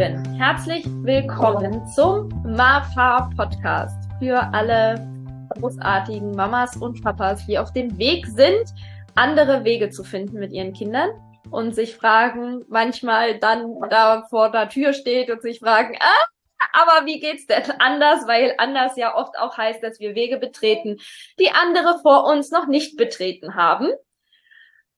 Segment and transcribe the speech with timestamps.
[0.00, 4.94] Lieben, herzlich willkommen zum MAFA Podcast für alle
[5.50, 8.64] großartigen Mamas und Papas, die auf dem Weg sind,
[9.14, 11.10] andere Wege zu finden mit ihren Kindern
[11.50, 17.04] und sich fragen, manchmal dann da vor der Tür steht und sich fragen, ah, aber
[17.04, 18.26] wie geht's denn anders?
[18.26, 20.96] Weil anders ja oft auch heißt, dass wir Wege betreten,
[21.38, 23.90] die andere vor uns noch nicht betreten haben.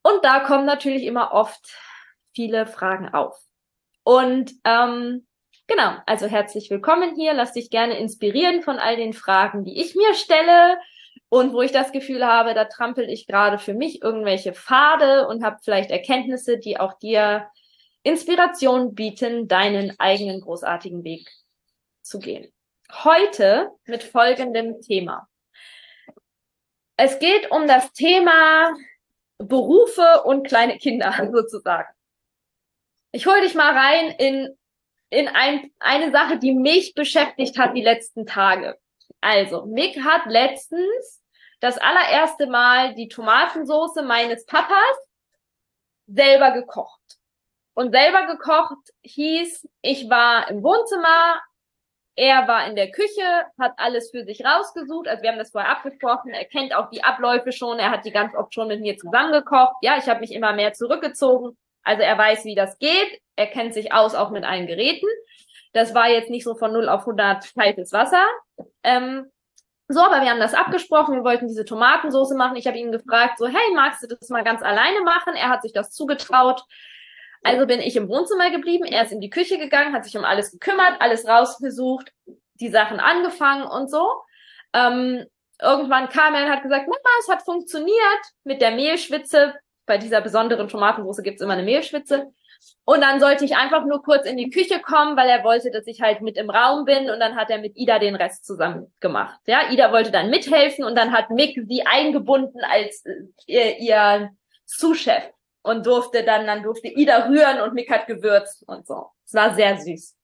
[0.04, 1.76] Und da kommen natürlich immer oft
[2.32, 3.36] viele Fragen auf.
[4.04, 5.26] Und ähm,
[5.66, 7.34] genau, also herzlich willkommen hier.
[7.34, 10.78] Lass dich gerne inspirieren von all den Fragen, die ich mir stelle
[11.28, 15.44] und wo ich das Gefühl habe, da trampel ich gerade für mich irgendwelche Pfade und
[15.44, 17.48] habe vielleicht Erkenntnisse, die auch dir
[18.02, 21.28] Inspiration bieten, deinen eigenen großartigen Weg
[22.02, 22.52] zu gehen.
[23.04, 25.28] Heute mit folgendem Thema.
[26.96, 28.74] Es geht um das Thema
[29.38, 31.88] Berufe und kleine Kinder sozusagen.
[33.14, 34.58] Ich hole dich mal rein in,
[35.10, 38.78] in ein, eine Sache, die mich beschäftigt hat die letzten Tage.
[39.20, 41.22] Also, Mick hat letztens
[41.60, 44.96] das allererste Mal die Tomatensauce meines Papas
[46.06, 47.00] selber gekocht.
[47.74, 51.40] Und selber gekocht hieß, ich war im Wohnzimmer,
[52.16, 55.06] er war in der Küche, hat alles für sich rausgesucht.
[55.06, 56.32] Also wir haben das vorher abgesprochen.
[56.32, 57.78] Er kennt auch die Abläufe schon.
[57.78, 59.76] Er hat die ganz oft schon mit mir zusammengekocht.
[59.82, 61.56] Ja, ich habe mich immer mehr zurückgezogen.
[61.82, 63.20] Also er weiß, wie das geht.
[63.36, 65.06] Er kennt sich aus, auch mit allen Geräten.
[65.72, 68.24] Das war jetzt nicht so von 0 auf 100 kaltes Wasser.
[68.82, 69.30] Ähm,
[69.88, 71.14] so, aber wir haben das abgesprochen.
[71.14, 72.56] Wir wollten diese Tomatensauce machen.
[72.56, 75.34] Ich habe ihn gefragt, so, hey, magst du das mal ganz alleine machen?
[75.34, 76.62] Er hat sich das zugetraut.
[77.42, 78.84] Also bin ich im Wohnzimmer geblieben.
[78.84, 82.12] Er ist in die Küche gegangen, hat sich um alles gekümmert, alles rausgesucht,
[82.60, 84.08] die Sachen angefangen und so.
[84.72, 85.26] Ähm,
[85.60, 89.54] irgendwann kam er und hat gesagt, Mama, es hat funktioniert mit der Mehlschwitze
[89.92, 92.32] bei dieser besonderen Tomatensauce gibt's immer eine Mehlschwitze.
[92.86, 95.86] Und dann sollte ich einfach nur kurz in die Küche kommen, weil er wollte, dass
[95.86, 98.90] ich halt mit im Raum bin und dann hat er mit Ida den Rest zusammen
[99.00, 99.38] gemacht.
[99.46, 103.12] Ja, Ida wollte dann mithelfen und dann hat Mick sie eingebunden als äh,
[103.46, 104.30] ihr, ihr
[104.64, 105.24] Zuschef
[105.62, 109.10] und durfte dann, dann durfte Ida rühren und Mick hat gewürzt und so.
[109.26, 110.16] Es war sehr süß.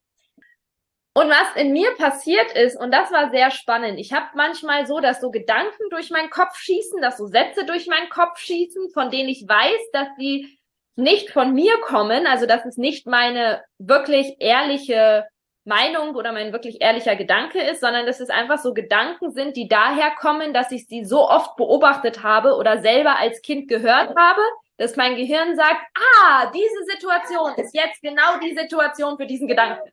[1.19, 5.01] Und was in mir passiert ist, und das war sehr spannend, ich habe manchmal so,
[5.01, 9.11] dass so Gedanken durch meinen Kopf schießen, dass so Sätze durch meinen Kopf schießen, von
[9.11, 10.61] denen ich weiß, dass sie
[10.95, 15.27] nicht von mir kommen, also dass es nicht meine wirklich ehrliche
[15.65, 19.67] Meinung oder mein wirklich ehrlicher Gedanke ist, sondern dass es einfach so Gedanken sind, die
[19.67, 24.43] daher kommen, dass ich sie so oft beobachtet habe oder selber als Kind gehört habe,
[24.77, 29.91] dass mein Gehirn sagt, ah, diese Situation ist jetzt genau die Situation für diesen Gedanken.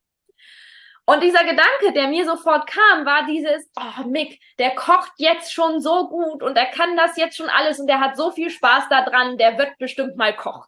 [1.07, 5.79] Und dieser Gedanke, der mir sofort kam, war dieses, oh Mick, der kocht jetzt schon
[5.79, 8.89] so gut und er kann das jetzt schon alles und der hat so viel Spaß
[8.89, 10.65] daran, der wird bestimmt mal kochen.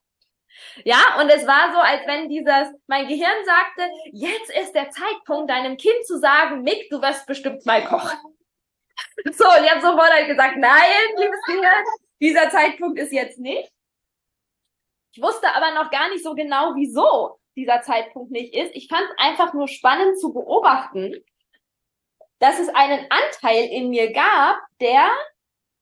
[0.83, 5.49] Ja, und es war so, als wenn dieses, mein Gehirn sagte, jetzt ist der Zeitpunkt,
[5.49, 8.17] deinem Kind zu sagen, Mick, du wirst bestimmt mal kochen.
[9.25, 11.85] So, und ich habe sofort halt gesagt, nein, liebes Gehirn,
[12.19, 13.71] dieser Zeitpunkt ist jetzt nicht.
[15.13, 18.73] Ich wusste aber noch gar nicht so genau, wieso dieser Zeitpunkt nicht ist.
[18.75, 21.13] Ich fand es einfach nur spannend zu beobachten,
[22.40, 25.09] dass es einen Anteil in mir gab, der,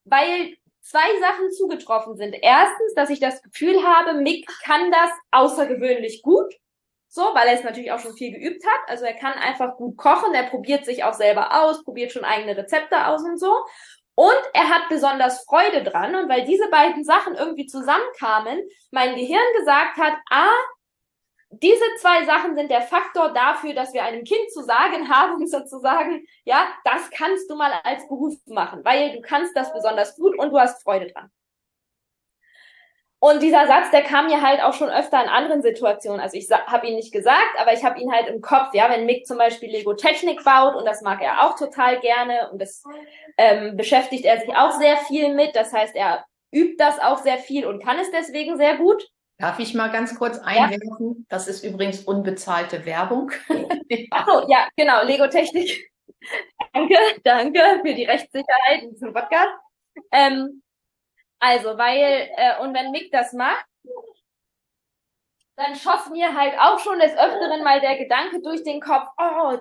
[0.06, 2.36] weil zwei Sachen zugetroffen sind.
[2.41, 6.53] Erstens, dass ich das Gefühl habe, Mick kann das außergewöhnlich gut.
[7.08, 8.90] So, weil er es natürlich auch schon viel geübt hat.
[8.90, 12.57] Also er kann einfach gut kochen, er probiert sich auch selber aus, probiert schon eigene
[12.57, 13.53] Rezepte aus und so.
[14.16, 16.16] Und er hat besonders Freude dran.
[16.16, 18.62] Und weil diese beiden Sachen irgendwie zusammenkamen,
[18.92, 20.53] mein Gehirn gesagt hat, ah,
[21.61, 26.25] diese zwei Sachen sind der Faktor dafür, dass wir einem Kind zu sagen haben, sozusagen,
[26.43, 30.51] ja, das kannst du mal als Beruf machen, weil du kannst das besonders gut und
[30.51, 31.31] du hast Freude dran.
[33.19, 36.19] Und dieser Satz, der kam mir halt auch schon öfter in anderen Situationen.
[36.19, 38.73] Also ich habe ihn nicht gesagt, aber ich habe ihn halt im Kopf.
[38.73, 42.51] Ja, wenn Mick zum Beispiel Lego Technik baut und das mag er auch total gerne
[42.51, 42.83] und das
[43.38, 45.56] ähm, beschäftigt er sich auch sehr viel mit.
[45.56, 49.09] Das heißt, er übt das auch sehr viel und kann es deswegen sehr gut.
[49.37, 51.15] Darf ich mal ganz kurz einwerfen?
[51.17, 51.25] Ja.
[51.29, 53.31] Das ist übrigens unbezahlte Werbung.
[54.11, 55.91] Achso, ja, genau, Lego Technik.
[56.73, 59.59] danke, danke für die Rechtssicherheit in diesem Podcast.
[60.11, 60.61] Ähm,
[61.39, 63.65] also, weil, äh, und wenn Mick das macht,
[65.57, 69.57] dann schoss mir halt auch schon des Öfteren mal der Gedanke durch den Kopf, oh,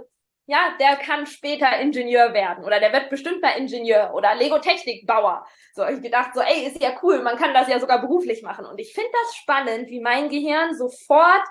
[0.46, 5.46] ja, der kann später Ingenieur werden oder der wird bestimmt mal Ingenieur oder Lego-Technikbauer.
[5.74, 8.66] So, ich gedacht, so, ey, ist ja cool, man kann das ja sogar beruflich machen.
[8.66, 11.44] Und ich finde das spannend, wie mein Gehirn sofort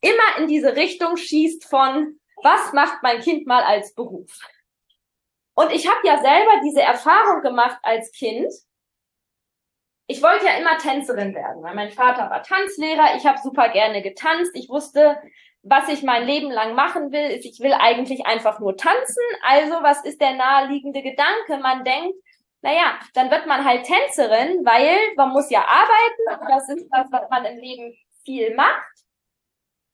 [0.00, 4.30] immer in diese Richtung schießt von, was macht mein Kind mal als Beruf?
[5.54, 8.52] Und ich habe ja selber diese Erfahrung gemacht als Kind.
[10.06, 13.16] Ich wollte ja immer Tänzerin werden, weil mein Vater war Tanzlehrer.
[13.16, 14.50] Ich habe super gerne getanzt.
[14.54, 15.16] Ich wusste,
[15.64, 19.22] was ich mein Leben lang machen will, ist, ich will eigentlich einfach nur tanzen.
[19.42, 21.56] Also, was ist der naheliegende Gedanke?
[21.60, 22.14] Man denkt,
[22.60, 26.46] naja, dann wird man halt Tänzerin, weil man muss ja arbeiten.
[26.48, 27.94] Das ist das, was man im Leben
[28.24, 28.82] viel macht.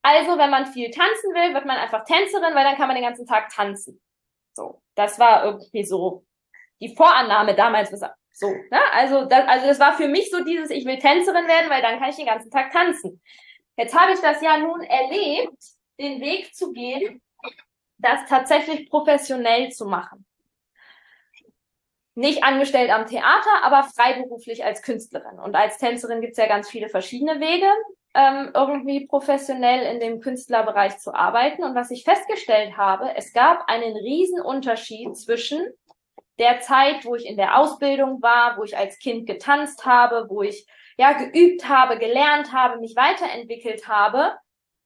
[0.02, 3.04] Also, wenn man viel tanzen will, wird man einfach Tänzerin, weil dann kann man den
[3.04, 4.00] ganzen Tag tanzen.
[4.54, 6.24] So, das war irgendwie so
[6.80, 7.90] die Vorannahme damals.
[8.32, 8.80] So, ne?
[8.92, 12.00] Also, das, also das war für mich so dieses, ich will Tänzerin werden, weil dann
[12.00, 13.20] kann ich den ganzen Tag tanzen.
[13.80, 15.56] Jetzt habe ich das ja nun erlebt,
[15.98, 17.22] den Weg zu gehen,
[17.96, 20.26] das tatsächlich professionell zu machen.
[22.14, 25.38] Nicht angestellt am Theater, aber freiberuflich als Künstlerin.
[25.38, 27.72] Und als Tänzerin gibt es ja ganz viele verschiedene Wege
[28.12, 31.64] ähm, irgendwie professionell in dem Künstlerbereich zu arbeiten.
[31.64, 35.66] Und was ich festgestellt habe, es gab einen riesen Unterschied zwischen
[36.38, 40.42] der Zeit, wo ich in der Ausbildung war, wo ich als Kind getanzt habe, wo
[40.42, 40.66] ich
[41.00, 44.36] ja geübt habe, gelernt habe, mich weiterentwickelt habe,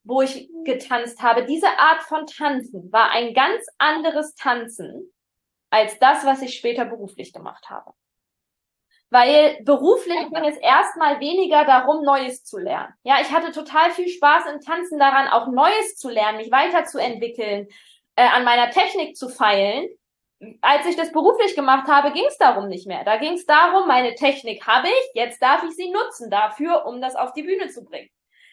[0.05, 1.45] wo ich getanzt habe.
[1.45, 5.13] Diese Art von Tanzen war ein ganz anderes Tanzen
[5.71, 7.93] als das, was ich später beruflich gemacht habe
[9.15, 12.93] weil beruflich ging es erstmal weniger darum, Neues zu lernen.
[13.05, 17.69] Ja, ich hatte total viel Spaß im Tanzen daran, auch Neues zu lernen, mich weiterzuentwickeln,
[18.17, 19.89] äh, an meiner Technik zu feilen.
[20.61, 23.05] Als ich das beruflich gemacht habe, ging es darum nicht mehr.
[23.05, 27.01] Da ging es darum, meine Technik habe ich, jetzt darf ich sie nutzen dafür, um
[27.01, 28.11] das auf die Bühne zu bringen.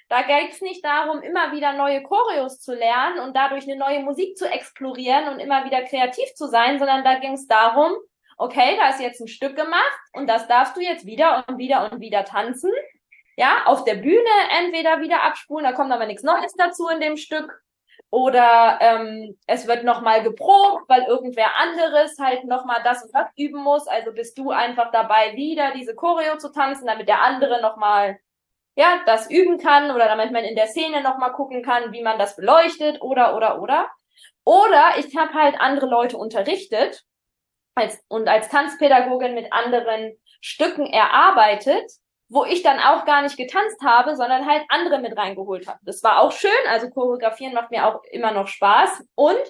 [0.09, 4.01] Da ging es nicht darum, immer wieder neue Choreos zu lernen und dadurch eine neue
[4.01, 7.93] Musik zu explorieren und immer wieder kreativ zu sein, sondern da ging es darum,
[8.37, 11.89] okay, da ist jetzt ein Stück gemacht und das darfst du jetzt wieder und wieder
[11.89, 12.71] und wieder tanzen.
[13.37, 14.29] Ja, auf der Bühne
[14.59, 17.63] entweder wieder abspulen, da kommt aber nichts Neues dazu in dem Stück.
[18.11, 23.63] Oder ähm, es wird nochmal geprobt, weil irgendwer anderes halt nochmal das und das üben
[23.63, 23.87] muss.
[23.87, 28.19] Also bist du einfach dabei, wieder diese Choreo zu tanzen, damit der andere nochmal
[28.75, 32.19] ja, das üben kann oder damit man in der Szene nochmal gucken kann, wie man
[32.19, 33.89] das beleuchtet oder, oder, oder.
[34.43, 37.03] Oder ich habe halt andere Leute unterrichtet
[37.75, 41.91] als, und als Tanzpädagogin mit anderen Stücken erarbeitet,
[42.31, 45.79] wo ich dann auch gar nicht getanzt habe, sondern halt andere mit reingeholt habe.
[45.83, 49.03] Das war auch schön, also choreografieren macht mir auch immer noch Spaß.
[49.15, 49.43] Und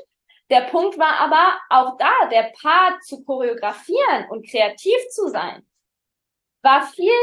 [0.49, 5.63] der Punkt war aber auch da, der Part zu choreografieren und kreativ zu sein,
[6.63, 7.13] war viel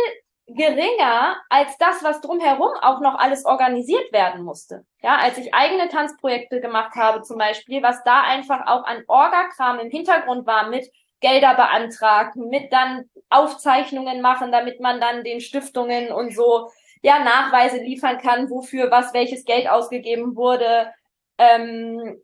[0.46, 4.86] geringer als das, was drumherum auch noch alles organisiert werden musste.
[5.02, 9.80] Ja, als ich eigene Tanzprojekte gemacht habe zum Beispiel, was da einfach auch an Orgakram
[9.80, 10.88] im Hintergrund war mit
[11.20, 16.70] Gelder beantragen, mit dann Aufzeichnungen machen, damit man dann den Stiftungen und so
[17.02, 20.92] ja Nachweise liefern kann, wofür was welches Geld ausgegeben wurde.
[21.38, 22.20] Ähm,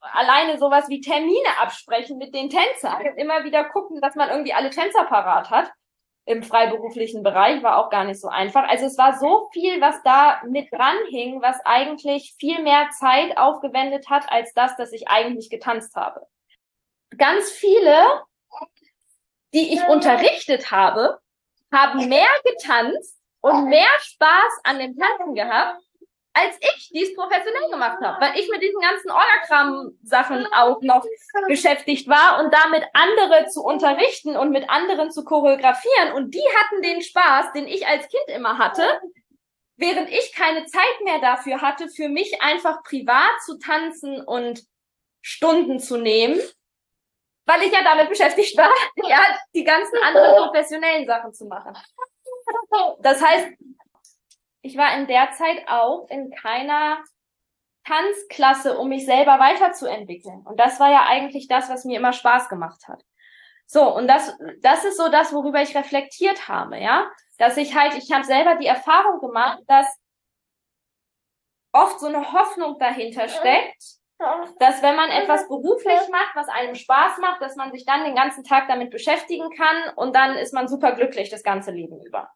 [0.00, 3.04] alleine sowas wie Termine absprechen mit den Tänzern.
[3.16, 5.70] Immer wieder gucken, dass man irgendwie alle Tänzer parat hat
[6.28, 8.68] im freiberuflichen Bereich, war auch gar nicht so einfach.
[8.68, 13.38] Also es war so viel, was da mit dran hing, was eigentlich viel mehr Zeit
[13.38, 16.26] aufgewendet hat, als das, dass ich eigentlich getanzt habe.
[17.18, 18.22] Ganz viele,
[19.52, 21.20] die ich unterrichtet habe,
[21.72, 25.82] haben mehr getanzt und mehr Spaß an dem Tanzen gehabt,
[26.32, 31.04] als ich dies professionell gemacht habe, weil ich mit diesen ganzen Orgakram-Sachen auch noch
[31.48, 36.12] beschäftigt war und damit andere zu unterrichten und mit anderen zu choreografieren.
[36.14, 39.00] Und die hatten den Spaß, den ich als Kind immer hatte,
[39.76, 44.62] während ich keine Zeit mehr dafür hatte, für mich einfach privat zu tanzen und
[45.22, 46.40] Stunden zu nehmen,
[47.48, 48.70] weil ich ja damit beschäftigt war,
[49.08, 49.20] ja,
[49.54, 51.76] die ganzen anderen professionellen Sachen zu machen.
[53.00, 53.48] Das heißt,
[54.60, 57.02] ich war in der Zeit auch in keiner
[57.84, 60.42] Tanzklasse, um mich selber weiterzuentwickeln.
[60.44, 63.02] Und das war ja eigentlich das, was mir immer Spaß gemacht hat.
[63.66, 67.10] So, und das, das ist so das, worüber ich reflektiert habe, ja.
[67.38, 69.86] Dass ich halt, ich habe selber die Erfahrung gemacht, dass
[71.72, 73.97] oft so eine Hoffnung dahinter steckt,
[74.58, 78.16] dass wenn man etwas beruflich macht, was einem Spaß macht, dass man sich dann den
[78.16, 82.30] ganzen Tag damit beschäftigen kann und dann ist man super glücklich das ganze Leben über.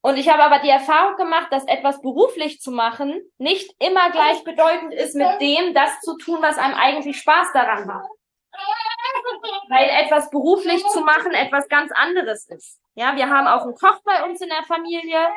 [0.00, 4.94] Und ich habe aber die Erfahrung gemacht, dass etwas beruflich zu machen nicht immer gleichbedeutend
[4.94, 8.10] ist mit dem, das zu tun, was einem eigentlich Spaß daran macht.
[9.68, 12.80] Weil etwas beruflich zu machen etwas ganz anderes ist.
[12.94, 15.28] Ja, wir haben auch einen Koch bei uns in der Familie.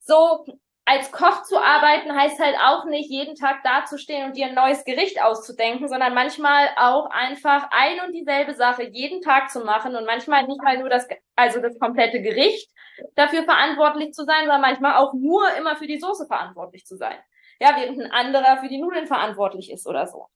[0.00, 0.44] So,
[0.88, 4.84] als Koch zu arbeiten heißt halt auch nicht jeden Tag dazustehen und dir ein neues
[4.84, 10.06] Gericht auszudenken, sondern manchmal auch einfach ein und dieselbe Sache jeden Tag zu machen und
[10.06, 12.70] manchmal nicht mal nur das, also das komplette Gericht
[13.16, 17.18] dafür verantwortlich zu sein, sondern manchmal auch nur immer für die Soße verantwortlich zu sein.
[17.60, 20.28] Ja, während ein anderer für die Nudeln verantwortlich ist oder so.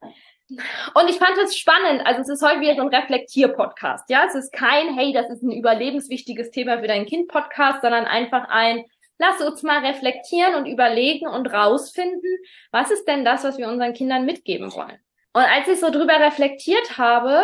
[0.95, 2.05] Und ich fand es spannend.
[2.05, 4.11] Also es ist heute wieder so ein Reflektier-Podcast.
[4.11, 8.49] Ja, es ist kein, hey, das ist ein überlebenswichtiges Thema für dein Kind-Podcast, sondern einfach
[8.51, 8.85] ein,
[9.23, 12.39] lass uns mal reflektieren und überlegen und rausfinden,
[12.73, 14.99] was ist denn das, was wir unseren Kindern mitgeben wollen.
[15.33, 17.41] Und als ich so drüber reflektiert habe,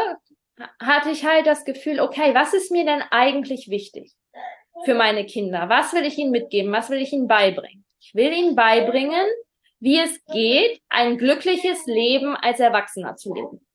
[0.80, 4.12] hatte ich halt das Gefühl, okay, was ist mir denn eigentlich wichtig
[4.85, 5.68] für meine Kinder?
[5.68, 6.73] Was will ich ihnen mitgeben?
[6.73, 7.85] Was will ich ihnen beibringen?
[8.00, 9.26] Ich will ihnen beibringen,
[9.78, 13.67] wie es geht, ein glückliches Leben als Erwachsener zu leben.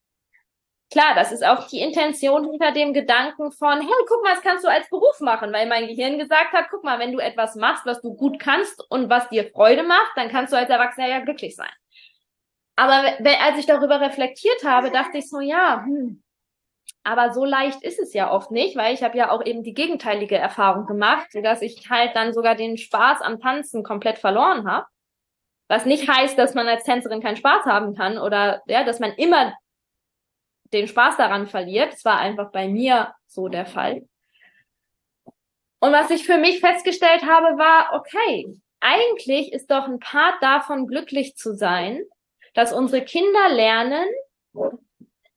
[0.93, 4.63] Klar, das ist auch die Intention hinter dem Gedanken von, hey, guck mal, das kannst
[4.63, 7.83] du als Beruf machen, weil mein Gehirn gesagt hat, guck mal, wenn du etwas machst,
[7.87, 11.21] was du gut kannst und was dir Freude macht, dann kannst du als Erwachsener ja
[11.21, 11.71] glücklich sein.
[12.75, 16.21] Aber als ich darüber reflektiert habe, dachte ich so, ja, hm,
[17.03, 19.73] aber so leicht ist es ja oft nicht, weil ich habe ja auch eben die
[19.73, 24.85] gegenteilige Erfahrung gemacht, dass ich halt dann sogar den Spaß am Tanzen komplett verloren habe.
[25.69, 29.13] Was nicht heißt, dass man als Tänzerin keinen Spaß haben kann oder ja, dass man
[29.13, 29.53] immer
[30.73, 31.93] den Spaß daran verliert.
[31.93, 34.07] Das war einfach bei mir so der Fall.
[35.79, 38.47] Und was ich für mich festgestellt habe, war, okay,
[38.79, 42.03] eigentlich ist doch ein Part davon, glücklich zu sein,
[42.53, 44.07] dass unsere Kinder lernen,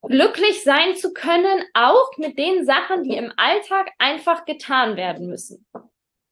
[0.03, 5.67] glücklich sein zu können, auch mit den Sachen, die im Alltag einfach getan werden müssen.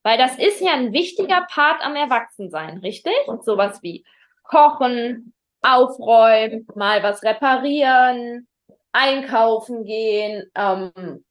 [0.03, 3.17] Weil das ist ja ein wichtiger Part am Erwachsensein, richtig?
[3.27, 4.05] Und sowas wie
[4.43, 5.33] kochen,
[5.63, 8.47] aufräumen, mal was reparieren,
[8.95, 11.25] einkaufen gehen, ähm,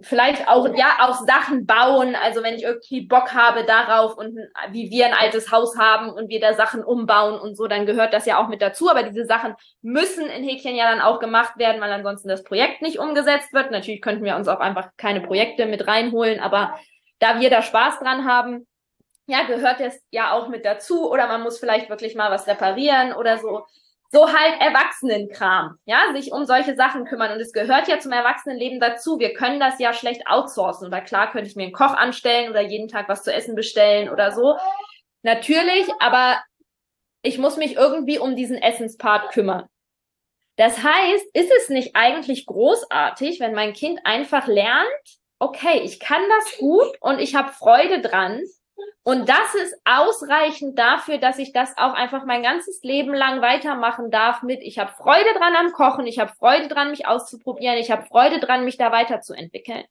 [0.00, 2.14] vielleicht auch ja auch Sachen bauen.
[2.14, 4.38] Also wenn ich irgendwie Bock habe darauf und
[4.70, 8.14] wie wir ein altes Haus haben und wir da Sachen umbauen und so, dann gehört
[8.14, 8.88] das ja auch mit dazu.
[8.90, 12.82] Aber diese Sachen müssen in Häkchen ja dann auch gemacht werden, weil ansonsten das Projekt
[12.82, 13.70] nicht umgesetzt wird.
[13.70, 16.78] Natürlich könnten wir uns auch einfach keine Projekte mit reinholen, aber
[17.18, 18.66] da wir da Spaß dran haben,
[19.26, 21.10] ja, gehört das ja auch mit dazu.
[21.10, 23.64] Oder man muss vielleicht wirklich mal was reparieren oder so
[24.10, 27.32] so halt Erwachsenenkram, ja, sich um solche Sachen kümmern.
[27.32, 29.18] Und es gehört ja zum Erwachsenenleben dazu.
[29.18, 30.86] Wir können das ja schlecht outsourcen.
[30.86, 34.08] Oder klar könnte ich mir einen Koch anstellen oder jeden Tag was zu essen bestellen
[34.08, 34.56] oder so.
[35.22, 36.38] Natürlich, aber
[37.22, 39.66] ich muss mich irgendwie um diesen Essenspart kümmern.
[40.56, 44.88] Das heißt, ist es nicht eigentlich großartig, wenn mein Kind einfach lernt,
[45.38, 48.40] okay, ich kann das gut und ich habe Freude dran,
[49.02, 54.10] und das ist ausreichend dafür, dass ich das auch einfach mein ganzes Leben lang weitermachen
[54.10, 57.90] darf mit, ich habe Freude dran am Kochen, ich habe Freude dran, mich auszuprobieren, ich
[57.90, 59.84] habe Freude dran, mich da weiterzuentwickeln.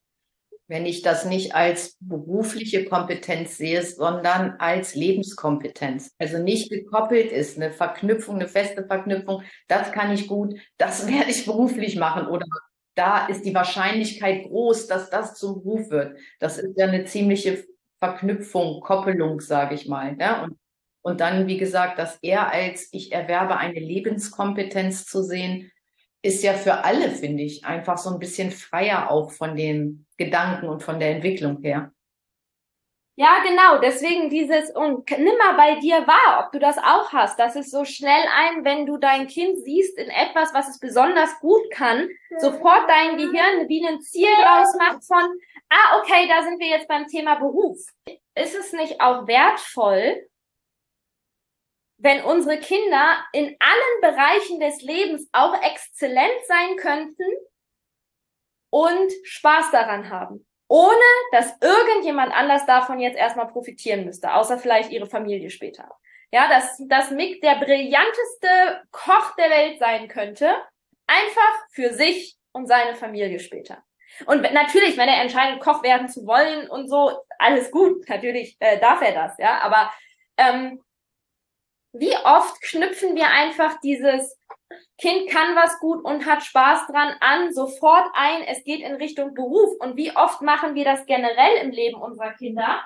[0.69, 6.13] Wenn ich das nicht als berufliche Kompetenz sehe, sondern als Lebenskompetenz.
[6.19, 11.31] Also nicht gekoppelt ist, eine Verknüpfung, eine feste Verknüpfung, das kann ich gut, das werde
[11.31, 12.45] ich beruflich machen oder
[12.93, 16.19] da ist die Wahrscheinlichkeit groß, dass das zum Beruf wird.
[16.39, 17.63] Das ist ja eine ziemliche
[17.99, 20.15] Verknüpfung, Koppelung, sage ich mal.
[20.19, 20.43] Ja?
[20.43, 20.57] Und,
[21.01, 25.71] und dann, wie gesagt, das eher als ich erwerbe eine Lebenskompetenz zu sehen,
[26.21, 30.67] ist ja für alle, finde ich, einfach so ein bisschen freier auch von den Gedanken
[30.67, 31.91] und von der Entwicklung her.
[33.19, 33.79] Ja, genau.
[33.79, 37.39] Deswegen dieses, und nimm mal bei dir wahr, ob du das auch hast.
[37.39, 41.39] Das ist so schnell ein, wenn du dein Kind siehst in etwas, was es besonders
[41.39, 45.39] gut kann, sofort dein Gehirn wie ein Ziel draus macht von,
[45.69, 47.77] ah, okay, da sind wir jetzt beim Thema Beruf.
[48.35, 50.27] Ist es nicht auch wertvoll,
[51.99, 57.25] wenn unsere Kinder in allen Bereichen des Lebens auch exzellent sein könnten
[58.69, 60.47] und Spaß daran haben?
[60.67, 65.89] ohne dass irgendjemand anders davon jetzt erstmal profitieren müsste, außer vielleicht ihre Familie später.
[66.31, 70.53] Ja, dass, dass Mick der brillanteste Koch der Welt sein könnte,
[71.07, 73.81] einfach für sich und seine Familie später.
[74.25, 78.79] Und natürlich, wenn er entscheidet, Koch werden zu wollen und so, alles gut, natürlich äh,
[78.79, 79.91] darf er das, ja, aber
[80.37, 80.81] ähm,
[81.93, 84.37] wie oft knüpfen wir einfach dieses
[84.97, 89.33] Kind kann was gut und hat Spaß dran an, sofort ein, es geht in Richtung
[89.33, 89.79] Beruf.
[89.79, 92.81] Und wie oft machen wir das generell im Leben unserer Kinder?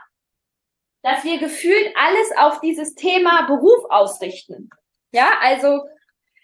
[1.04, 4.70] Dass wir gefühlt alles auf dieses Thema Beruf ausrichten.
[5.12, 5.84] Ja, also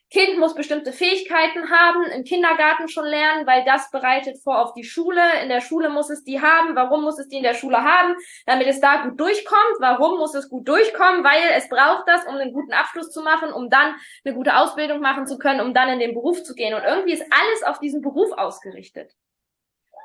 [0.10, 4.86] Kind muss bestimmte Fähigkeiten haben, im Kindergarten schon lernen, weil das bereitet vor auf die
[4.86, 5.22] Schule.
[5.44, 6.76] In der Schule muss es die haben.
[6.78, 8.16] Warum muss es die in der Schule haben?
[8.46, 9.78] Damit es da gut durchkommt.
[9.80, 11.26] Warum muss es gut durchkommen?
[11.26, 15.02] Weil es braucht das, um einen guten Abschluss zu machen, um dann eine gute Ausbildung
[15.02, 16.74] machen zu können, um dann in den Beruf zu gehen.
[16.74, 19.12] Und irgendwie ist alles auf diesen Beruf ausgerichtet.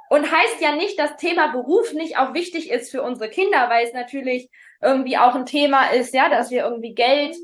[0.08, 3.86] Und heißt ja nicht, dass Thema Beruf nicht auch wichtig ist für unsere Kinder, weil
[3.86, 4.50] es natürlich
[4.82, 7.34] irgendwie auch ein Thema ist, ja, dass wir irgendwie Geld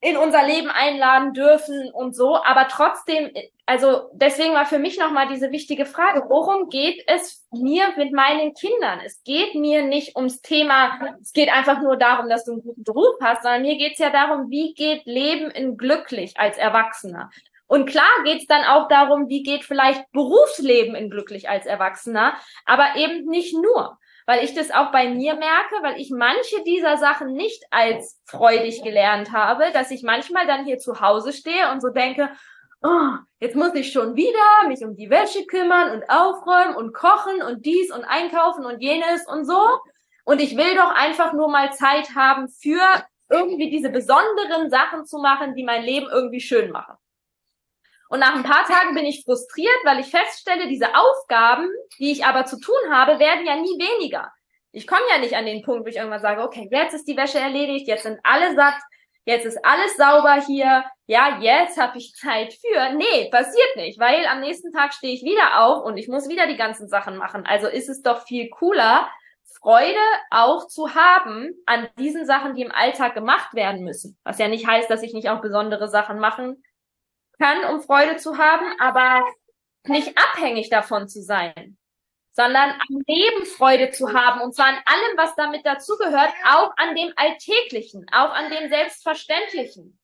[0.00, 2.36] in unser Leben einladen dürfen und so.
[2.36, 3.30] Aber trotzdem,
[3.66, 8.54] also deswegen war für mich nochmal diese wichtige Frage, worum geht es mir mit meinen
[8.54, 9.00] Kindern?
[9.04, 12.84] Es geht mir nicht ums Thema, es geht einfach nur darum, dass du einen guten
[12.84, 17.30] Beruf hast, sondern mir geht es ja darum, wie geht Leben in glücklich als Erwachsener?
[17.70, 22.34] Und klar geht's dann auch darum, wie geht vielleicht Berufsleben in glücklich als Erwachsener,
[22.66, 23.96] aber eben nicht nur.
[24.26, 28.82] Weil ich das auch bei mir merke, weil ich manche dieser Sachen nicht als freudig
[28.82, 32.30] gelernt habe, dass ich manchmal dann hier zu Hause stehe und so denke,
[32.82, 37.40] oh, jetzt muss ich schon wieder mich um die Wäsche kümmern und aufräumen und kochen
[37.40, 39.78] und dies und einkaufen und jenes und so.
[40.24, 42.82] Und ich will doch einfach nur mal Zeit haben für
[43.28, 46.96] irgendwie diese besonderen Sachen zu machen, die mein Leben irgendwie schön machen.
[48.10, 51.68] Und nach ein paar Tagen bin ich frustriert, weil ich feststelle, diese Aufgaben,
[52.00, 54.32] die ich aber zu tun habe, werden ja nie weniger.
[54.72, 57.16] Ich komme ja nicht an den Punkt, wo ich irgendwann sage, okay, jetzt ist die
[57.16, 58.74] Wäsche erledigt, jetzt sind alle satt,
[59.26, 62.94] jetzt ist alles sauber hier, ja, jetzt habe ich Zeit für.
[62.94, 66.48] Nee, passiert nicht, weil am nächsten Tag stehe ich wieder auf und ich muss wieder
[66.48, 67.46] die ganzen Sachen machen.
[67.46, 69.08] Also ist es doch viel cooler,
[69.60, 70.00] Freude
[70.30, 74.18] auch zu haben an diesen Sachen, die im Alltag gemacht werden müssen.
[74.24, 76.64] Was ja nicht heißt, dass ich nicht auch besondere Sachen machen
[77.40, 79.24] kann, um Freude zu haben, aber
[79.86, 81.78] nicht abhängig davon zu sein,
[82.32, 86.94] sondern am Leben Freude zu haben und zwar an allem, was damit dazugehört, auch an
[86.94, 89.98] dem Alltäglichen, auch an dem Selbstverständlichen,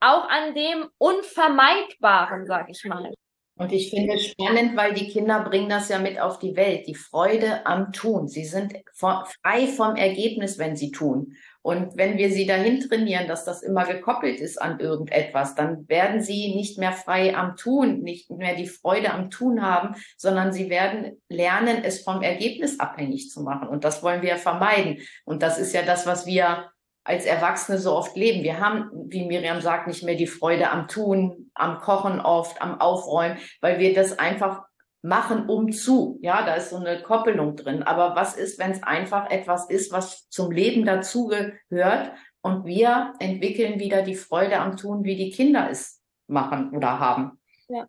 [0.00, 3.12] auch an dem Unvermeidbaren, sag ich mal.
[3.56, 6.86] Und ich finde es spannend, weil die Kinder bringen das ja mit auf die Welt,
[6.86, 8.26] die Freude am Tun.
[8.26, 11.36] Sie sind frei vom Ergebnis, wenn sie tun.
[11.62, 16.20] Und wenn wir sie dahin trainieren, dass das immer gekoppelt ist an irgendetwas, dann werden
[16.20, 20.68] sie nicht mehr frei am Tun, nicht mehr die Freude am Tun haben, sondern sie
[20.70, 23.68] werden lernen, es vom Ergebnis abhängig zu machen.
[23.68, 24.98] Und das wollen wir vermeiden.
[25.24, 26.70] Und das ist ja das, was wir
[27.04, 28.42] als Erwachsene so oft leben.
[28.42, 32.80] Wir haben, wie Miriam sagt, nicht mehr die Freude am Tun, am Kochen oft, am
[32.80, 34.62] Aufräumen, weil wir das einfach
[35.02, 36.18] machen um zu.
[36.22, 37.82] Ja, da ist so eine Koppelung drin.
[37.82, 43.80] Aber was ist, wenn es einfach etwas ist, was zum Leben dazugehört und wir entwickeln
[43.80, 47.40] wieder die Freude am Tun, wie die Kinder es machen oder haben?
[47.68, 47.86] Ja.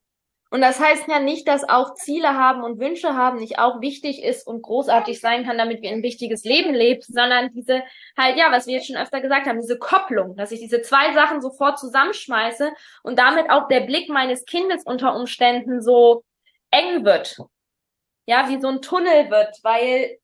[0.50, 4.24] Und das heißt ja nicht, dass auch Ziele haben und Wünsche haben nicht auch wichtig
[4.24, 7.82] ist und großartig sein kann, damit wir ein wichtiges Leben leben, sondern diese
[8.16, 11.12] halt, ja, was wir jetzt schon öfter gesagt haben, diese Kopplung, dass ich diese zwei
[11.14, 16.24] Sachen sofort zusammenschmeiße und damit auch der Blick meines Kindes unter Umständen so
[16.74, 17.38] eng wird.
[18.26, 20.18] Ja, wie so ein Tunnel wird, weil,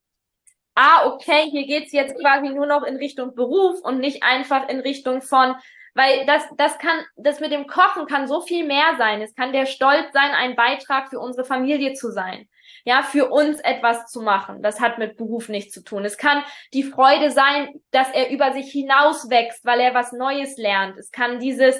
[0.74, 4.80] ah, okay, hier geht's jetzt quasi nur noch in Richtung Beruf und nicht einfach in
[4.80, 5.54] Richtung von,
[5.94, 9.20] weil das, das kann, das mit dem Kochen kann so viel mehr sein.
[9.20, 12.48] Es kann der Stolz sein, ein Beitrag für unsere Familie zu sein.
[12.84, 14.62] Ja, für uns etwas zu machen.
[14.62, 16.04] Das hat mit Beruf nichts zu tun.
[16.06, 20.56] Es kann die Freude sein, dass er über sich hinaus wächst, weil er was Neues
[20.56, 20.96] lernt.
[20.96, 21.78] Es kann dieses,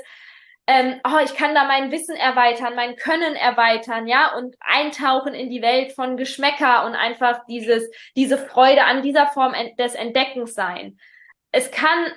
[0.71, 5.51] ähm, oh, ich kann da mein Wissen erweitern, mein Können erweitern, ja, und eintauchen in
[5.51, 10.97] die Welt von Geschmäcker und einfach dieses, diese Freude an dieser Form des Entdeckens sein.
[11.51, 12.13] Es kann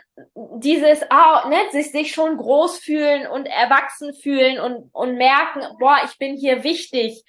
[0.60, 5.98] dieses, oh, ne, sich, sich schon groß fühlen und erwachsen fühlen und, und merken, boah,
[6.06, 7.24] ich bin hier wichtig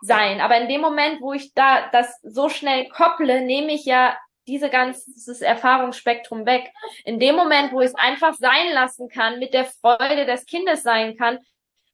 [0.00, 0.40] sein.
[0.40, 4.16] Aber in dem Moment, wo ich da das so schnell kopple, nehme ich ja
[4.50, 6.72] diese ganzes Erfahrungsspektrum weg.
[7.04, 10.82] In dem Moment, wo ich es einfach sein lassen kann, mit der Freude des Kindes
[10.82, 11.38] sein kann,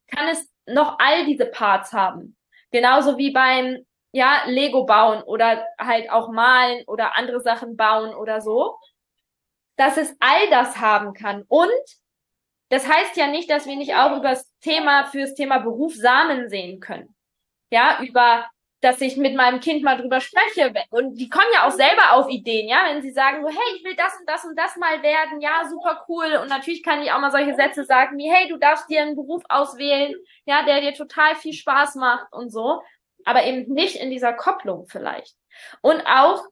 [0.09, 2.37] kann es noch all diese Parts haben.
[2.71, 8.40] Genauso wie beim ja, Lego bauen oder halt auch malen oder andere Sachen bauen oder
[8.40, 8.79] so,
[9.77, 11.45] dass es all das haben kann.
[11.49, 11.71] Und
[12.71, 16.49] das heißt ja nicht, dass wir nicht auch über das Thema, fürs Thema Beruf Samen
[16.49, 17.14] sehen können.
[17.71, 18.47] Ja, über
[18.87, 20.72] dass ich mit meinem Kind mal drüber spreche.
[20.90, 23.85] Und die kommen ja auch selber auf Ideen, ja, wenn sie sagen so, hey, ich
[23.85, 26.38] will das und das und das mal werden, ja, super cool.
[26.40, 29.16] Und natürlich kann ich auch mal solche Sätze sagen wie, hey, du darfst dir einen
[29.16, 32.81] Beruf auswählen, ja, der dir total viel Spaß macht und so.
[33.25, 35.35] Aber eben nicht in dieser Kopplung vielleicht.
[35.81, 36.44] Und auch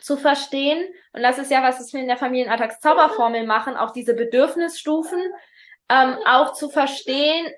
[0.00, 5.20] zu verstehen, und das ist ja, was wir in der Familienalltagszauberformel machen, auch diese Bedürfnisstufen,
[5.90, 7.52] ähm, auch zu verstehen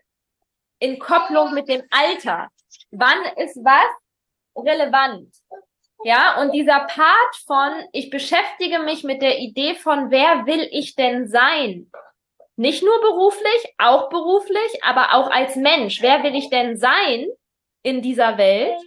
[0.81, 2.49] in Kopplung mit dem Alter
[2.91, 5.35] wann ist was relevant?
[6.05, 10.95] Ja, und dieser Part von, ich beschäftige mich mit der Idee von, wer will ich
[10.95, 11.91] denn sein?
[12.57, 16.01] Nicht nur beruflich, auch beruflich, aber auch als Mensch.
[16.03, 17.27] Wer will ich denn sein
[17.83, 18.79] in dieser Welt?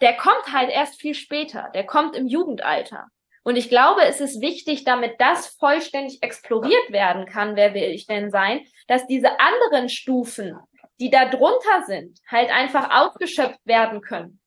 [0.00, 1.70] Der kommt halt erst viel später.
[1.74, 3.08] Der kommt im Jugendalter.
[3.42, 8.06] Und ich glaube, es ist wichtig, damit das vollständig exploriert werden kann, wer will ich
[8.06, 10.58] denn sein, dass diese anderen Stufen
[11.00, 14.40] die da drunter sind, halt einfach aufgeschöpft werden können.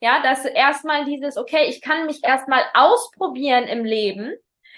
[0.00, 4.34] Ja, dass erstmal dieses, okay, ich kann mich erstmal ausprobieren im Leben,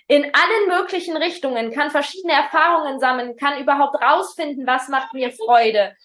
[0.09, 5.97] in allen möglichen Richtungen, kann verschiedene Erfahrungen sammeln, kann überhaupt rausfinden, was macht mir Freude.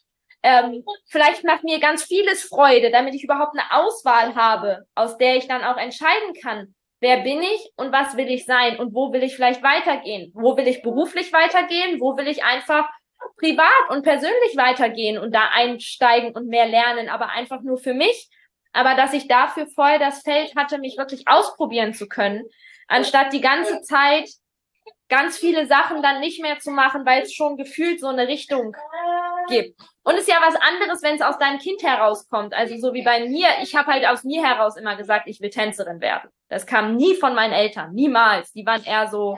[0.43, 5.35] Ähm, vielleicht macht mir ganz vieles Freude, damit ich überhaupt eine Auswahl habe, aus der
[5.35, 9.13] ich dann auch entscheiden kann, wer bin ich und was will ich sein und wo
[9.13, 10.31] will ich vielleicht weitergehen.
[10.33, 12.89] Wo will ich beruflich weitergehen, wo will ich einfach
[13.37, 18.29] privat und persönlich weitergehen und da einsteigen und mehr lernen, aber einfach nur für mich.
[18.73, 22.43] Aber dass ich dafür voll das Feld hatte, mich wirklich ausprobieren zu können,
[22.87, 24.29] anstatt die ganze Zeit
[25.09, 28.75] ganz viele Sachen dann nicht mehr zu machen, weil es schon gefühlt so eine Richtung
[29.49, 29.79] gibt.
[30.03, 32.55] Und es ist ja was anderes, wenn es aus deinem Kind herauskommt.
[32.55, 35.51] Also so wie bei mir, ich habe halt aus mir heraus immer gesagt, ich will
[35.51, 36.29] Tänzerin werden.
[36.49, 38.51] Das kam nie von meinen Eltern, niemals.
[38.51, 39.37] Die waren eher so,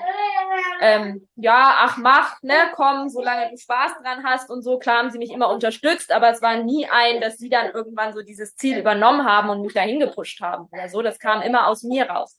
[0.79, 4.79] ähm, ja, ach mach, ne, komm, solange du Spaß dran hast und so.
[4.79, 8.13] Klar haben sie mich immer unterstützt, aber es war nie ein, dass sie dann irgendwann
[8.13, 11.01] so dieses Ziel übernommen haben und mich dahin gepusht haben oder so.
[11.01, 12.37] Das kam immer aus mir raus.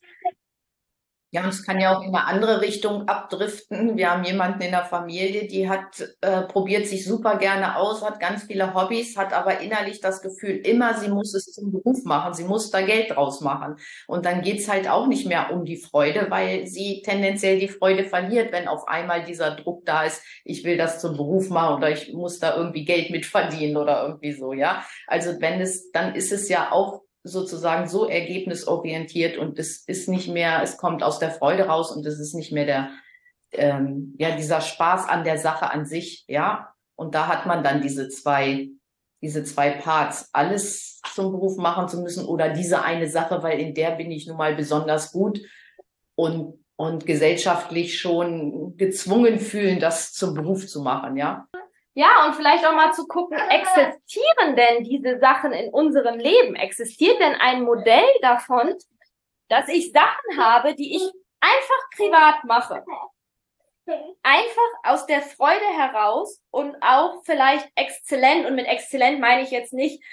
[1.35, 3.97] Ja, es kann ja auch in eine andere Richtung abdriften.
[3.97, 8.21] Wir haben jemanden in der Familie, die hat äh, probiert sich super gerne aus, hat
[8.21, 12.33] ganz viele Hobbys, hat aber innerlich das Gefühl, immer sie muss es zum Beruf machen,
[12.33, 13.75] sie muss da Geld draus machen.
[14.07, 18.05] Und dann geht's halt auch nicht mehr um die Freude, weil sie tendenziell die Freude
[18.05, 21.91] verliert, wenn auf einmal dieser Druck da ist, ich will das zum Beruf machen oder
[21.91, 24.85] ich muss da irgendwie Geld mit verdienen oder irgendwie so, ja.
[25.05, 30.29] Also wenn es, dann ist es ja auch sozusagen so ergebnisorientiert und es ist nicht
[30.29, 32.91] mehr, es kommt aus der Freude raus und es ist nicht mehr der,
[33.51, 36.71] ähm, ja, dieser Spaß an der Sache an sich, ja.
[36.95, 38.69] Und da hat man dann diese zwei,
[39.21, 43.73] diese zwei Parts, alles zum Beruf machen zu müssen oder diese eine Sache, weil in
[43.73, 45.41] der bin ich nun mal besonders gut
[46.13, 51.47] und, und gesellschaftlich schon gezwungen fühlen, das zum Beruf zu machen, ja.
[51.97, 56.55] Ja, und vielleicht auch mal zu gucken, existieren denn diese Sachen in unserem Leben?
[56.55, 58.75] Existiert denn ein Modell davon,
[59.47, 61.03] dass ich Sachen habe, die ich
[61.39, 62.83] einfach privat mache?
[64.23, 68.45] Einfach aus der Freude heraus und auch vielleicht exzellent.
[68.45, 70.03] Und mit exzellent meine ich jetzt nicht,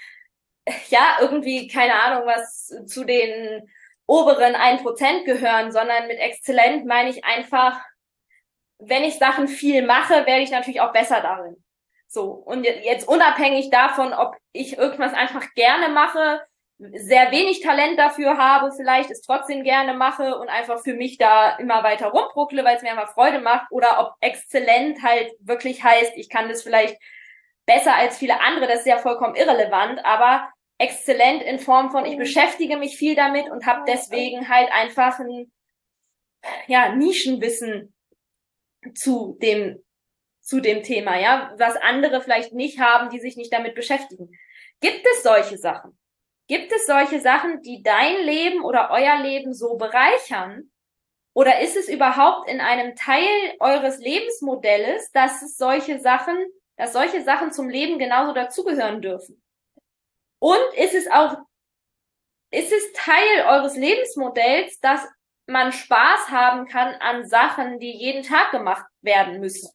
[0.88, 3.68] ja, irgendwie, keine Ahnung, was zu den
[4.07, 7.81] oberen 1% gehören, sondern mit exzellent meine ich einfach,
[8.79, 11.62] wenn ich Sachen viel mache, werde ich natürlich auch besser darin.
[12.12, 16.42] So, und jetzt unabhängig davon, ob ich irgendwas einfach gerne mache,
[16.79, 21.57] sehr wenig Talent dafür habe, vielleicht es trotzdem gerne mache und einfach für mich da
[21.57, 26.12] immer weiter rumbruckle, weil es mir einfach Freude macht, oder ob exzellent halt wirklich heißt,
[26.16, 26.98] ich kann das vielleicht
[27.64, 32.18] besser als viele andere, das ist ja vollkommen irrelevant, aber exzellent in Form von, ich
[32.18, 35.51] beschäftige mich viel damit und habe deswegen halt einfach ein
[36.66, 37.94] ja, Nischenwissen
[38.94, 39.83] zu dem
[40.53, 44.38] zu dem Thema, ja, was andere vielleicht nicht haben, die sich nicht damit beschäftigen.
[44.83, 45.99] Gibt es solche Sachen?
[46.47, 50.71] Gibt es solche Sachen, die dein Leben oder euer Leben so bereichern?
[51.33, 56.37] Oder ist es überhaupt in einem Teil eures Lebensmodells, dass es solche Sachen,
[56.77, 59.43] dass solche Sachen zum Leben genauso dazugehören dürfen?
[60.38, 61.38] Und ist es auch,
[62.51, 65.01] ist es Teil eures Lebensmodells, dass
[65.47, 69.71] man Spaß haben kann an Sachen, die jeden Tag gemacht werden müssen?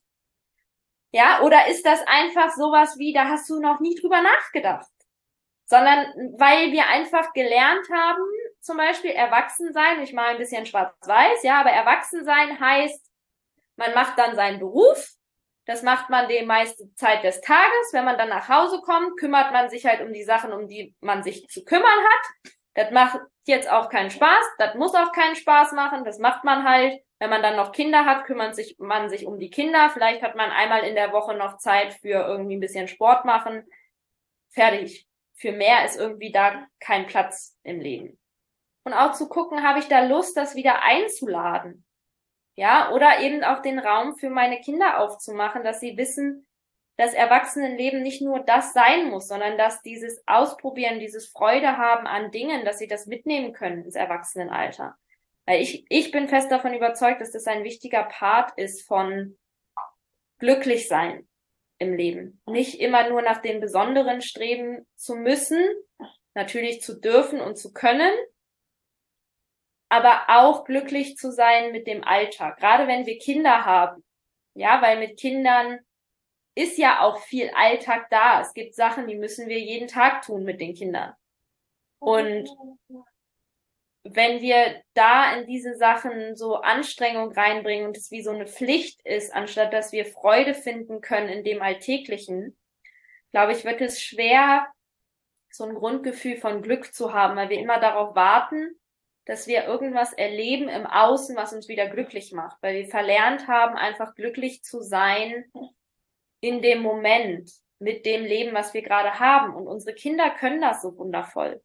[1.12, 4.88] Ja, oder ist das einfach sowas wie, da hast du noch nie drüber nachgedacht?
[5.66, 8.24] Sondern weil wir einfach gelernt haben,
[8.62, 13.06] zum Beispiel erwachsen sein, ich mal ein bisschen schwarz-weiß, ja, aber erwachsen sein heißt,
[13.78, 15.18] man macht dann seinen Beruf,
[15.68, 17.92] das macht man die meiste Zeit des Tages.
[17.92, 20.96] Wenn man dann nach Hause kommt, kümmert man sich halt um die Sachen, um die
[21.02, 22.54] man sich zu kümmern hat.
[22.74, 26.64] Das macht jetzt auch keinen Spaß, das muss auch keinen Spaß machen, das macht man
[26.64, 27.02] halt.
[27.20, 29.90] Wenn man dann noch Kinder hat, kümmert sich man sich um die Kinder.
[29.90, 33.64] Vielleicht hat man einmal in der Woche noch Zeit für irgendwie ein bisschen Sport machen.
[34.50, 35.08] Fertig.
[35.34, 38.20] Für mehr ist irgendwie da kein Platz im Leben.
[38.84, 41.86] Und auch zu gucken, habe ich da Lust, das wieder einzuladen?
[42.56, 46.48] Ja, oder eben auch den Raum für meine Kinder aufzumachen, dass sie wissen,
[46.98, 52.32] dass Erwachsenenleben nicht nur das sein muss, sondern dass dieses Ausprobieren, dieses Freude haben an
[52.32, 54.98] Dingen, dass sie das mitnehmen können ins Erwachsenenalter.
[55.48, 59.38] Weil ich, ich bin fest davon überzeugt, dass das ein wichtiger Part ist von
[60.40, 61.28] glücklich sein
[61.80, 62.42] im Leben.
[62.46, 65.64] Nicht immer nur nach den Besonderen streben zu müssen,
[66.34, 68.12] natürlich zu dürfen und zu können,
[69.90, 72.58] aber auch glücklich zu sein mit dem Alltag.
[72.58, 74.04] Gerade wenn wir Kinder haben.
[74.54, 75.80] Ja, weil mit Kindern
[76.56, 78.42] ist ja auch viel Alltag da.
[78.42, 81.14] Es gibt Sachen, die müssen wir jeden Tag tun mit den Kindern.
[82.00, 82.50] Und
[84.16, 89.02] wenn wir da in diese Sachen so Anstrengung reinbringen und es wie so eine Pflicht
[89.06, 92.58] ist, anstatt dass wir Freude finden können in dem Alltäglichen,
[93.32, 94.68] glaube ich, wird es schwer,
[95.50, 98.80] so ein Grundgefühl von Glück zu haben, weil wir immer darauf warten,
[99.26, 103.76] dass wir irgendwas erleben im Außen, was uns wieder glücklich macht, weil wir verlernt haben,
[103.76, 105.52] einfach glücklich zu sein
[106.40, 109.54] in dem Moment mit dem Leben, was wir gerade haben.
[109.54, 111.62] Und unsere Kinder können das so wundervoll.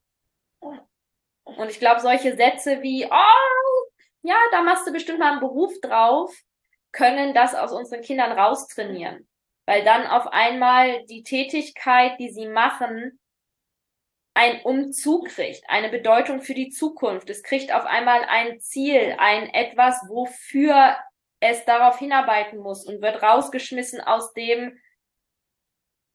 [1.44, 3.90] Und ich glaube, solche Sätze wie, oh,
[4.22, 6.32] ja, da machst du bestimmt mal einen Beruf drauf,
[6.92, 9.26] können das aus unseren Kindern raustrainieren.
[9.66, 13.18] weil dann auf einmal die Tätigkeit, die sie machen,
[14.34, 17.28] ein Umzug kriegt, eine Bedeutung für die Zukunft.
[17.30, 20.96] Es kriegt auf einmal ein Ziel, ein etwas, wofür
[21.40, 24.78] es darauf hinarbeiten muss und wird rausgeschmissen aus dem,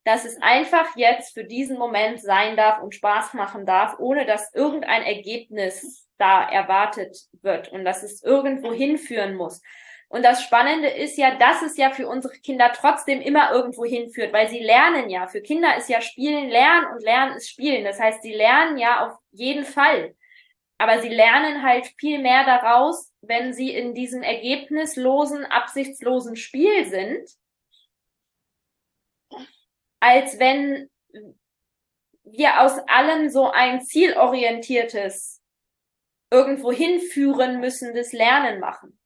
[0.08, 4.54] dass es einfach jetzt für diesen Moment sein darf und Spaß machen darf, ohne dass
[4.54, 9.60] irgendein Ergebnis da erwartet wird und dass es irgendwo hinführen muss.
[10.08, 14.32] Und das Spannende ist ja, dass es ja für unsere Kinder trotzdem immer irgendwo hinführt,
[14.32, 15.26] weil sie lernen ja.
[15.26, 17.84] Für Kinder ist ja Spielen Lernen und Lernen ist Spielen.
[17.84, 20.14] Das heißt, sie lernen ja auf jeden Fall.
[20.78, 27.28] Aber sie lernen halt viel mehr daraus, wenn sie in diesem ergebnislosen, absichtslosen Spiel sind,
[30.00, 30.88] als wenn
[32.24, 35.42] wir aus allem so ein zielorientiertes,
[36.30, 38.98] irgendwo hinführen müssendes Lernen machen.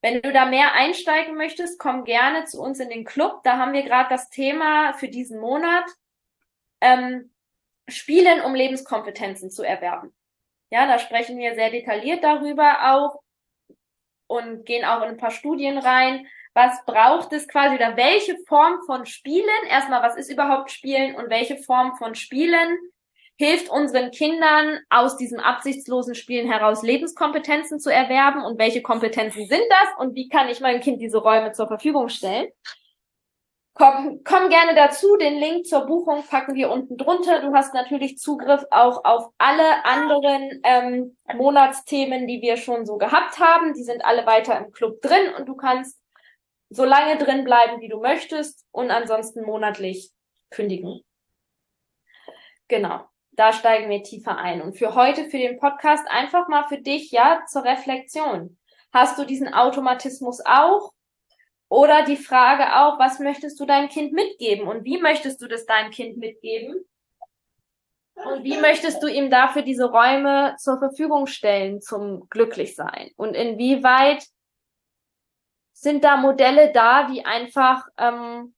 [0.00, 3.40] Wenn du da mehr einsteigen möchtest, komm gerne zu uns in den Club.
[3.42, 5.84] Da haben wir gerade das Thema für diesen Monat
[6.80, 7.32] ähm,
[7.88, 10.14] Spielen, um Lebenskompetenzen zu erwerben.
[10.70, 13.22] Ja, da sprechen wir sehr detailliert darüber auch
[14.26, 16.28] und gehen auch in ein paar Studien rein.
[16.60, 19.46] Was braucht es quasi oder welche Form von Spielen?
[19.70, 22.76] Erstmal, was ist überhaupt Spielen und welche Form von Spielen
[23.36, 29.62] hilft unseren Kindern aus diesem absichtslosen Spielen heraus Lebenskompetenzen zu erwerben und welche Kompetenzen sind
[29.70, 32.48] das und wie kann ich meinem Kind diese Räume zur Verfügung stellen.
[33.74, 35.16] Komm, komm gerne dazu.
[35.16, 37.40] Den Link zur Buchung packen wir unten drunter.
[37.40, 43.38] Du hast natürlich Zugriff auch auf alle anderen ähm, Monatsthemen, die wir schon so gehabt
[43.38, 43.74] haben.
[43.74, 45.96] Die sind alle weiter im Club drin und du kannst
[46.70, 50.10] so lange drin bleiben, wie du möchtest und ansonsten monatlich
[50.50, 51.02] kündigen.
[52.68, 54.60] Genau da steigen wir tiefer ein.
[54.60, 58.58] Und für heute, für den Podcast, einfach mal für dich, ja, zur Reflexion.
[58.92, 60.92] Hast du diesen Automatismus auch?
[61.68, 65.66] Oder die Frage auch, was möchtest du deinem Kind mitgeben und wie möchtest du das
[65.66, 66.74] deinem Kind mitgeben?
[68.14, 73.10] Und wie möchtest du ihm dafür diese Räume zur Verfügung stellen zum Glücklichsein?
[73.16, 74.26] Und inwieweit
[75.80, 78.54] sind da Modelle da, die einfach ähm,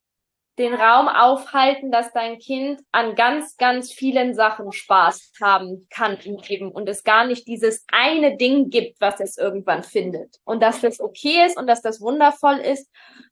[0.58, 6.36] den Raum aufhalten, dass dein Kind an ganz, ganz vielen Sachen Spaß haben kann im
[6.36, 10.36] Leben und es gar nicht dieses eine Ding gibt, was es irgendwann findet.
[10.44, 12.90] Und dass das okay ist und dass das wundervoll ist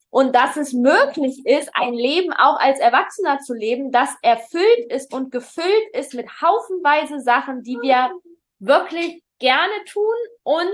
[0.09, 5.13] und dass es möglich ist, ein Leben auch als Erwachsener zu leben, das erfüllt ist
[5.13, 8.09] und gefüllt ist mit haufenweise Sachen, die wir
[8.59, 10.65] wirklich gerne tun und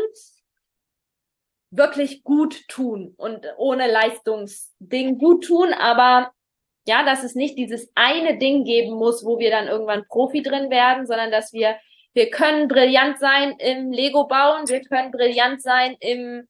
[1.78, 6.32] wirklich gut tun und ohne Leistungsding gut tun, aber
[6.88, 10.70] ja, dass es nicht dieses eine Ding geben muss, wo wir dann irgendwann Profi drin
[10.70, 11.78] werden, sondern dass wir,
[12.14, 16.48] wir können brillant sein im Lego bauen, wir können brillant sein im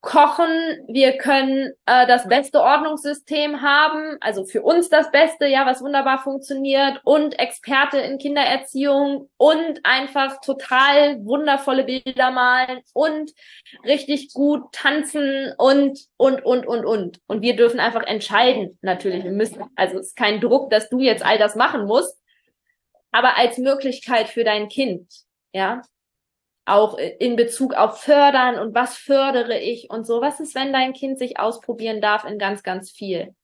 [0.00, 0.46] kochen,
[0.86, 6.22] wir können äh, das beste Ordnungssystem haben, also für uns das Beste, ja, was wunderbar
[6.22, 13.32] funktioniert und Experte in Kindererziehung und einfach total wundervolle Bilder malen und
[13.84, 17.20] richtig gut tanzen und, und, und, und, und.
[17.26, 21.00] Und wir dürfen einfach entscheiden, natürlich, wir müssen, also es ist kein Druck, dass du
[21.00, 22.16] jetzt all das machen musst,
[23.10, 25.10] aber als Möglichkeit für dein Kind,
[25.52, 25.82] ja,
[26.66, 30.20] auch in Bezug auf Fördern und was fördere ich und so.
[30.20, 33.34] Was ist, wenn dein Kind sich ausprobieren darf in ganz, ganz viel?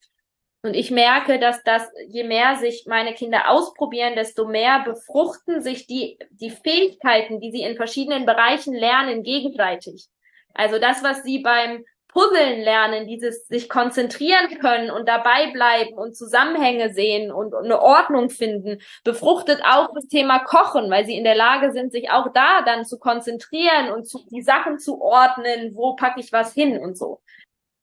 [0.61, 5.87] Und ich merke, dass das, je mehr sich meine Kinder ausprobieren, desto mehr befruchten sich
[5.87, 10.07] die, die Fähigkeiten, die sie in verschiedenen Bereichen lernen, gegenseitig.
[10.53, 11.83] Also das, was sie beim
[12.13, 18.29] Puzzeln lernen, dieses sich konzentrieren können und dabei bleiben und Zusammenhänge sehen und, eine Ordnung
[18.29, 22.61] finden, befruchtet auch das Thema Kochen, weil sie in der Lage sind, sich auch da
[22.61, 26.97] dann zu konzentrieren und zu, die Sachen zu ordnen, wo packe ich was hin und
[26.97, 27.21] so.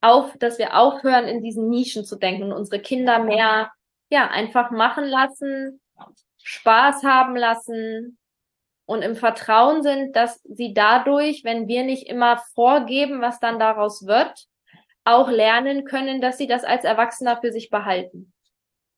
[0.01, 3.71] Auf, dass wir aufhören, in diesen Nischen zu denken und unsere Kinder mehr,
[4.11, 5.81] ja, einfach machen lassen,
[6.43, 8.19] Spaß haben lassen,
[8.90, 14.05] und im Vertrauen sind, dass sie dadurch, wenn wir nicht immer vorgeben, was dann daraus
[14.05, 14.48] wird,
[15.05, 18.33] auch lernen können, dass sie das als Erwachsener für sich behalten.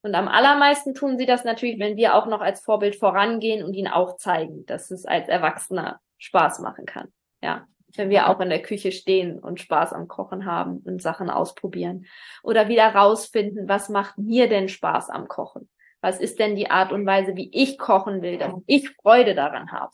[0.00, 3.74] Und am allermeisten tun sie das natürlich, wenn wir auch noch als Vorbild vorangehen und
[3.74, 7.12] ihnen auch zeigen, dass es als Erwachsener Spaß machen kann.
[7.42, 7.66] Ja.
[7.94, 12.06] Wenn wir auch in der Küche stehen und Spaß am Kochen haben und Sachen ausprobieren.
[12.42, 15.68] Oder wieder rausfinden, was macht mir denn Spaß am Kochen?
[16.02, 19.72] Was ist denn die Art und Weise, wie ich kochen will, dass ich Freude daran
[19.72, 19.92] habe?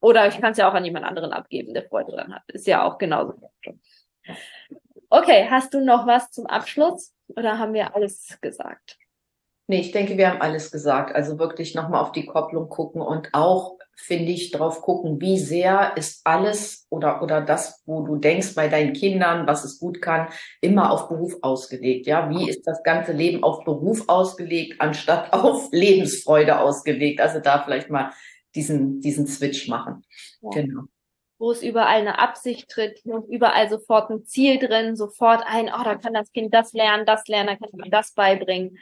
[0.00, 2.42] Oder ich kann es ja auch an jemand anderen abgeben, der Freude daran hat.
[2.48, 3.34] Ist ja auch genauso.
[5.08, 8.98] Okay, hast du noch was zum Abschluss oder haben wir alles gesagt?
[9.68, 11.14] Nee, ich denke, wir haben alles gesagt.
[11.14, 15.92] Also wirklich nochmal auf die Kopplung gucken und auch finde ich, drauf gucken, wie sehr
[15.96, 20.28] ist alles oder, oder das, wo du denkst bei deinen Kindern, was es gut kann,
[20.60, 22.06] immer auf Beruf ausgelegt.
[22.06, 27.20] Ja, wie ist das ganze Leben auf Beruf ausgelegt, anstatt auf Lebensfreude ausgelegt?
[27.20, 28.12] Also da vielleicht mal
[28.54, 30.04] diesen, diesen Switch machen.
[30.42, 30.50] Ja.
[30.50, 30.82] Genau
[31.38, 35.84] wo es überall eine Absicht tritt und überall sofort ein Ziel drin, sofort ein, oh,
[35.84, 38.78] da kann das Kind das lernen, das lernen, da kann man das beibringen.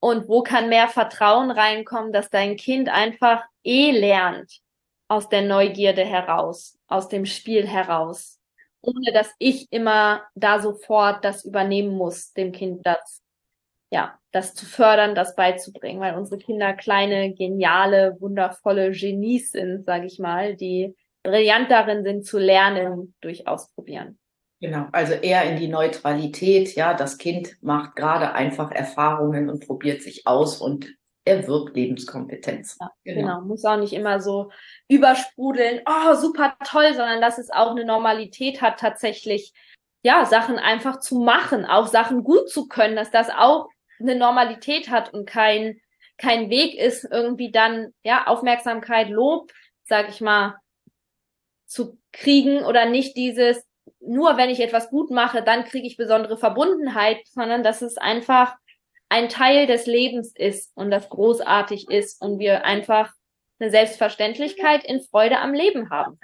[0.00, 4.60] Und wo kann mehr Vertrauen reinkommen, dass dein Kind einfach eh lernt
[5.08, 8.40] aus der Neugierde heraus, aus dem Spiel heraus,
[8.80, 13.22] ohne dass ich immer da sofort das übernehmen muss, dem Kind das,
[13.90, 20.06] ja, das zu fördern, das beizubringen, weil unsere Kinder kleine, geniale, wundervolle Genies sind, sage
[20.06, 24.18] ich mal, die brillant darin sind zu lernen durch Ausprobieren.
[24.60, 26.74] Genau, also eher in die Neutralität.
[26.74, 30.97] Ja, das Kind macht gerade einfach Erfahrungen und probiert sich aus und
[31.28, 32.76] erwirbt Lebenskompetenz.
[32.80, 33.20] Ja, genau.
[33.20, 33.40] genau.
[33.42, 34.50] muss auch nicht immer so
[34.88, 39.52] übersprudeln, oh, super toll, sondern dass es auch eine Normalität hat, tatsächlich,
[40.02, 43.68] ja, Sachen einfach zu machen, auch Sachen gut zu können, dass das auch
[44.00, 45.80] eine Normalität hat und kein,
[46.16, 49.52] kein Weg ist, irgendwie dann, ja, Aufmerksamkeit, Lob,
[49.84, 50.56] sag ich mal,
[51.66, 53.64] zu kriegen oder nicht dieses,
[54.00, 58.56] nur wenn ich etwas gut mache, dann kriege ich besondere Verbundenheit, sondern dass es einfach
[59.08, 63.12] ein Teil des Lebens ist und das großartig ist und wir einfach
[63.58, 66.18] eine Selbstverständlichkeit in Freude am Leben haben.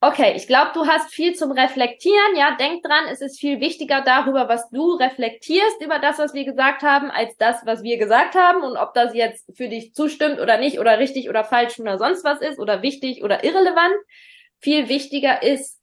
[0.00, 2.36] Okay, ich glaube, du hast viel zum Reflektieren.
[2.36, 6.44] Ja, denk dran, es ist viel wichtiger darüber, was du reflektierst über das, was wir
[6.44, 8.62] gesagt haben, als das, was wir gesagt haben.
[8.62, 12.24] Und ob das jetzt für dich zustimmt oder nicht oder richtig oder falsch oder sonst
[12.24, 13.94] was ist oder wichtig oder irrelevant.
[14.58, 15.80] Viel wichtiger ist,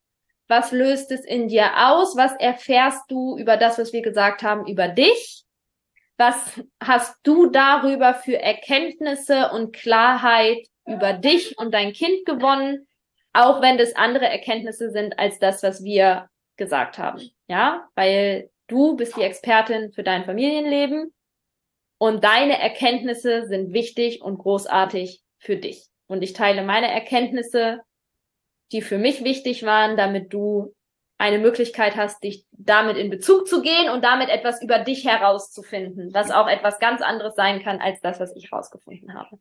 [0.49, 2.17] was löst es in dir aus?
[2.17, 5.43] Was erfährst du über das, was wir gesagt haben, über dich?
[6.17, 12.85] Was hast du darüber für Erkenntnisse und Klarheit über dich und dein Kind gewonnen?
[13.33, 17.21] auch wenn das andere Erkenntnisse sind als das, was wir gesagt haben.
[17.47, 21.13] Ja, weil du bist die Expertin für dein Familienleben
[21.97, 25.87] und deine Erkenntnisse sind wichtig und großartig für dich.
[26.07, 27.81] Und ich teile meine Erkenntnisse,
[28.71, 30.73] die für mich wichtig waren, damit du
[31.19, 36.13] eine Möglichkeit hast, dich damit in Bezug zu gehen und damit etwas über dich herauszufinden,
[36.13, 39.37] was auch etwas ganz anderes sein kann als das, was ich herausgefunden habe.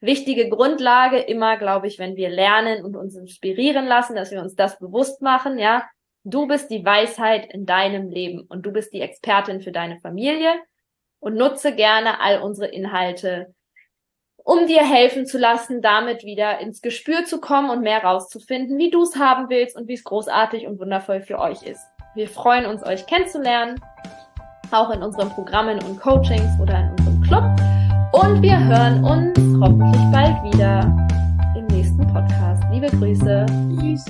[0.00, 4.56] Wichtige Grundlage immer, glaube ich, wenn wir lernen und uns inspirieren lassen, dass wir uns
[4.56, 5.88] das bewusst machen, ja.
[6.24, 10.52] Du bist die Weisheit in deinem Leben und du bist die Expertin für deine Familie
[11.20, 13.54] und nutze gerne all unsere Inhalte
[14.50, 18.90] um dir helfen zu lassen, damit wieder ins Gespür zu kommen und mehr rauszufinden, wie
[18.90, 21.86] du es haben willst und wie es großartig und wundervoll für euch ist.
[22.16, 23.80] Wir freuen uns, euch kennenzulernen,
[24.72, 27.44] auch in unseren Programmen und Coachings oder in unserem Club.
[28.12, 30.80] Und wir hören uns hoffentlich bald wieder
[31.56, 32.64] im nächsten Podcast.
[32.72, 33.46] Liebe Grüße.
[33.78, 34.04] Tschüss.